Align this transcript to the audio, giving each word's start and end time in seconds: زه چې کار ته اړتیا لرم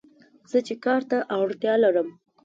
زه 0.51 0.59
چې 0.67 0.73
کار 0.85 1.01
ته 1.09 1.17
اړتیا 1.39 1.73
لرم 1.83 2.09